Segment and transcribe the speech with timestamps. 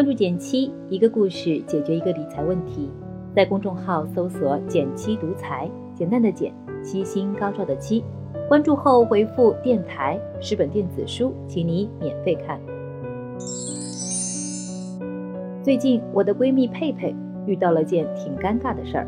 [0.00, 2.88] 关注减七，一个故事解决一个理财问题。
[3.36, 8.02] 在公众号搜索“减七独裁，简单的减，七星高照的七。
[8.48, 12.58] 关注后回复“电台”十本电子书，请你免费看。
[15.62, 17.14] 最近我的闺蜜佩佩
[17.44, 19.06] 遇到了件挺尴尬的事儿，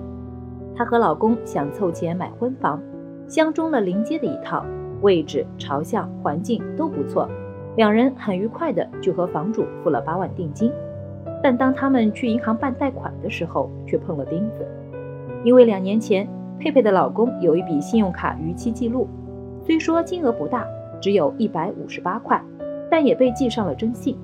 [0.77, 2.79] 她和老公想凑钱买婚房，
[3.27, 4.62] 相中了临街的一套，
[5.00, 7.26] 位置、朝向、环境都不错，
[7.76, 10.70] 两人很愉快的就和房主付了八万定金。
[11.42, 14.66] 但当他们去银行办贷款的时候，却碰了钉子，
[15.44, 16.28] 因为两年前
[16.58, 19.08] 佩佩的老公有一笔信用卡逾期记录，
[19.60, 20.64] 虽说金额不大，
[21.00, 22.40] 只有一百五十八块，
[22.88, 24.16] 但也被记上了征信，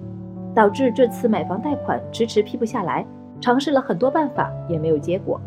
[0.55, 3.05] 导致这次买房贷款迟迟批不下来，
[3.41, 5.41] 尝试了很多办法也没有结果，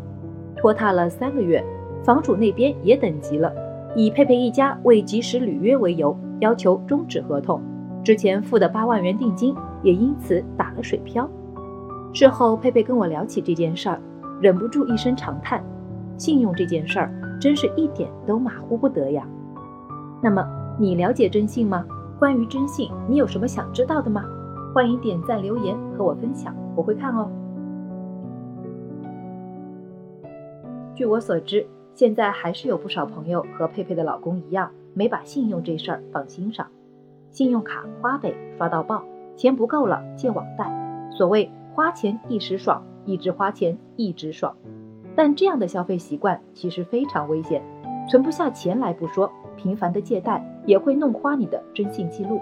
[0.54, 1.64] 拖沓了三个月，
[2.04, 3.50] 房主那边也等急了，
[3.96, 7.62] 以佩佩一家未及时履约为由，要求终止合同，
[8.04, 11.26] 之前付的八万元定金也因此打了水漂。
[12.14, 13.98] 事后，佩佩跟我聊起这件事儿，
[14.38, 15.64] 忍不住一声长叹
[16.18, 17.10] ：“信用这件事儿，
[17.40, 19.26] 真是一点都马虎不得呀。”
[20.22, 20.46] 那么，
[20.78, 21.86] 你了解征信吗？
[22.18, 24.24] 关于征信，你有什么想知道的吗？
[24.74, 27.30] 欢迎点赞留言和我分享，我会看哦。
[30.94, 36.66] 据我所知，现在还是有不少朋友和佩佩的老公一样，没把信用这事儿放心上，
[37.30, 39.02] 信用卡花呗刷到爆，
[39.34, 41.50] 钱不够了借网贷，所谓。
[41.74, 44.54] 花钱一时爽，一直花钱一直爽，
[45.16, 47.62] 但这样的消费习惯其实非常危险，
[48.10, 52.38] 存不下钱来不说，频繁的借贷也会弄花你的征信记录。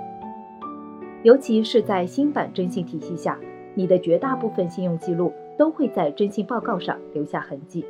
[1.23, 3.39] 尤其是在新版征信体系下，
[3.75, 7.85] 你的绝大部分信用记录都会在征信报告上留下痕迹。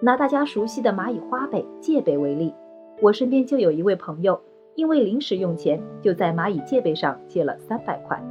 [0.00, 2.54] 拿大家熟悉的蚂蚁花呗、借呗为例，
[3.02, 4.40] 我身边就有一位朋友，
[4.76, 8.22] 因为临时用钱，就在蚂蚁借呗上借了三百块，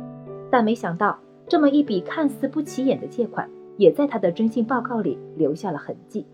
[0.50, 1.20] 但没想到。
[1.48, 6.26] 这么一笔看似不起眼的借款，也在他的征信报告里留下了痕迹。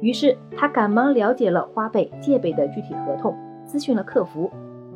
[0.00, 3.34] 于是他赶忙了解了花呗、借呗的具体合同，
[3.66, 4.50] 咨询了客服。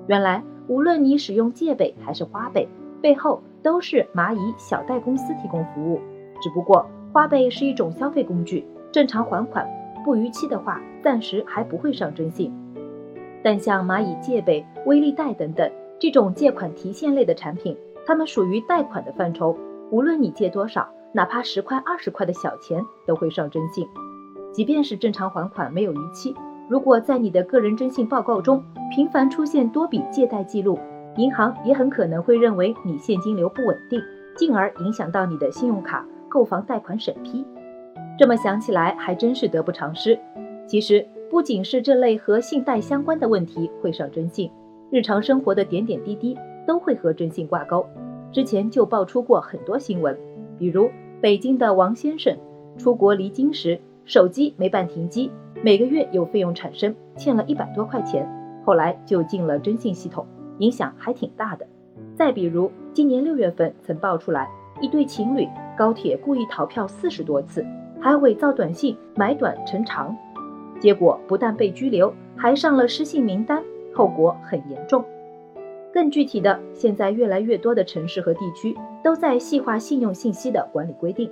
[0.07, 2.67] 原来，无论你使用借呗还是花呗，
[3.01, 6.01] 背后都是蚂蚁小贷公司提供服务。
[6.43, 9.69] 只不过花呗是一种消费工具，正常还款，
[10.05, 12.53] 不逾期的话，暂时还不会上征信。
[13.43, 17.77] 但像蚂蚁借呗、微利贷等等这种借款提现类的产品。
[18.07, 19.57] 他们属于贷款的范畴，
[19.91, 23.87] 无论你借多少，哪怕十块、二十块的小钱都会上征信。
[24.53, 26.35] 即便是正常还款没有逾期，
[26.69, 28.63] 如果在你的个人征信报告中
[28.95, 30.79] 频繁出现多笔借贷记录，
[31.17, 34.01] 银行也很可能会认为你现金流不稳定，
[34.37, 37.45] 进而影响到你的信用卡、购房贷款审批。
[38.19, 40.19] 这么想起来还真是得不偿失。
[40.67, 44.51] 其实不仅是这类和信贷相关的问题会上征信，
[44.91, 46.39] 日常生活的点点滴滴。
[46.67, 47.87] 都会和征信挂钩，
[48.33, 50.19] 之前就爆出过很多新闻，
[50.59, 52.37] 比如北京的王先生
[52.77, 55.31] 出国离京时手机没办停机，
[55.63, 58.29] 每个月有费用产生，欠了一百多块钱，
[58.65, 60.27] 后来就进了征信系统，
[60.59, 61.67] 影响还挺大的。
[62.15, 64.49] 再比如今年六月份曾爆出来
[64.81, 67.65] 一对情侣高铁故意逃票四十多次，
[68.01, 70.17] 还伪造短信买短成长，
[70.81, 73.63] 结果不但被拘留，还上了失信名单，
[73.95, 75.05] 后果很严重。
[75.95, 81.31] 更具体的，现在越来越多的城市和地区都在细化信用信息的管理规定。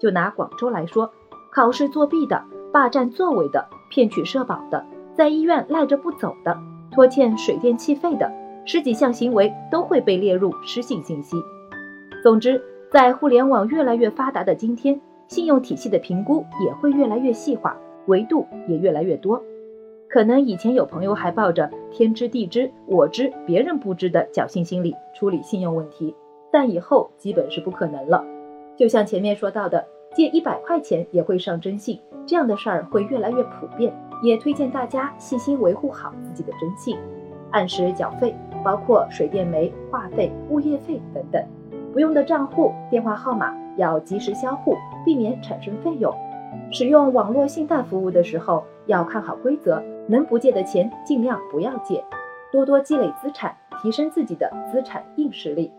[0.00, 1.08] 就拿广州来说，
[1.52, 4.84] 考试作弊的、霸占座位的、骗取社保的、
[5.14, 6.58] 在医院赖着不走的、
[6.90, 8.28] 拖欠水电气费的，
[8.64, 11.36] 十几项行为都会被列入失信信息。
[12.20, 12.60] 总之，
[12.90, 19.40] 在互联网越来越发达的今天，信用体系的评估也会越来越细化，维度也越来越多。
[20.10, 26.12] 可能以前有朋友还抱着天知地知我知别人不知的侥幸心理处理信用问题，
[26.50, 28.24] 但以后基本是不可能了。
[28.76, 33.94] 就像前面说到的，借一百块钱也会上征信，这样的事儿会越来越普遍。
[34.22, 36.98] 也推荐大家细心维护好自己的征信，
[37.52, 41.42] 按时缴费，包括水电煤、话费、物业费等等。
[41.92, 44.76] 不用的账户、电话号码要及时销户，
[45.06, 46.12] 避免产生费用。
[46.72, 49.80] 使用网络信贷服务的时候要看好规则。
[50.10, 52.04] 能不借的钱尽量不要借，
[52.50, 55.70] 多多积累资产，提升自己的资产硬实力。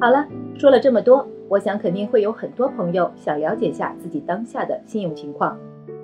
[0.00, 0.26] 好了，
[0.58, 5.56] 说了这么多，我想肯定会有很多朋友想了解下自己当下的信用情况。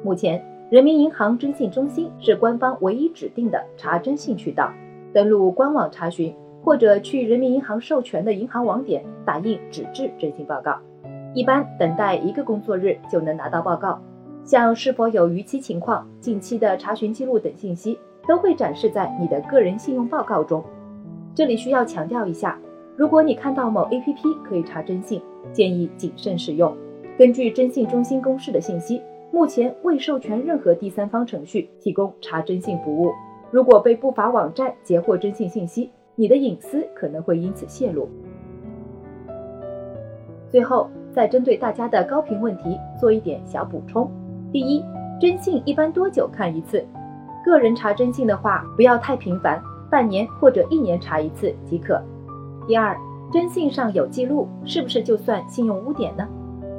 [0.05, 0.41] 目前，
[0.71, 4.73] 人民银行征信中心是官方唯一指定的查征信渠道，
[5.12, 10.79] 登录官网查询，或者去人民银行授权的银行网点打印纸质征信报告，
[11.35, 14.00] 一般等待一个工作日就能拿到报告。
[14.44, 20.62] 像是否有逾期情况、近期的查询记录等信息，都会展示在你的个人信用报告中。
[21.35, 22.59] 这里需要强调一下，
[22.97, 25.23] 如果你看到某 APP 可以查征信，
[25.53, 26.77] 建议谨慎使用。
[27.17, 29.00] 根据征信中心公示的信息，
[29.31, 33.12] 目前未授权任何第三方程序提供查征信服务。
[33.50, 38.09] 如果被不法网站截获征信信息，你的隐私可能会因此泄露。
[40.49, 44.11] 最后，再针对大家的高频问题做一点小补充。
[44.52, 44.84] 第一，
[45.19, 46.84] 征信一般多久看一次？
[47.43, 49.58] 个人查征信的话，不要太频繁，
[49.90, 51.99] 半年或者一年查一次即可。
[52.66, 52.94] 第二，
[53.32, 56.28] 征信上有记录，是不是就算信用污点呢？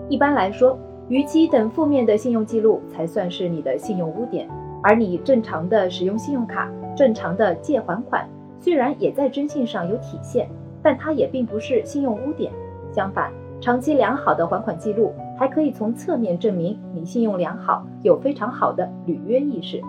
[0.07, 0.77] 一般来说，
[1.09, 4.47] 逾期等负面的信用记录才算是你的信用污点。
[4.83, 8.29] 而你正常的使用信用卡、正常的借还款，
[8.59, 10.47] 虽然也在征信上有体现，
[10.83, 12.51] 但它也并不是信用污点。
[12.91, 19.81] 相反，长期良好的还款记录还可以从侧面证明你信用良好，有非常好的履约意识。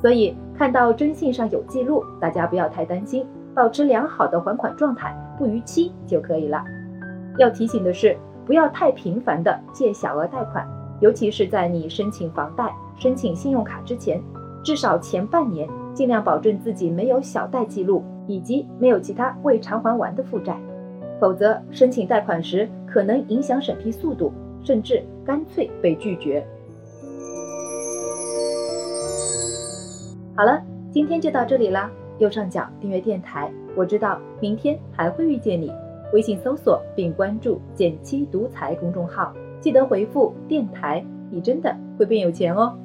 [0.00, 6.62] 所以，看到征信上有记录，大家不要太担心，保持良好的还款状态，不逾期就可以了。
[7.38, 10.66] 要提醒的是，不要太频繁的借小额贷款，
[11.00, 12.74] 尤其是在你申请房贷。
[12.96, 14.20] 申请信用卡之前，
[14.62, 20.60] 至少前半年尽量保证自己没有小贷记录，以及没有其他未偿还完的负债，
[21.20, 26.44] 否则申请贷款时可能影响审批速度，甚至干脆被拒绝。
[30.34, 31.90] 好了，今天就到这里啦。
[32.18, 35.72] 右上角订阅电台，我知道明天还会遇见你。
[36.12, 42.78] 微信搜索并关注“减七独裁”公众号，记得回复“电台”，你真的会变有钱哦。